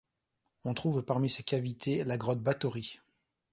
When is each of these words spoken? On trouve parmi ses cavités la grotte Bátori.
On 0.63 0.73
trouve 0.73 1.03
parmi 1.05 1.29
ses 1.29 1.43
cavités 1.43 2.03
la 2.05 2.17
grotte 2.17 2.41
Bátori. 2.41 3.01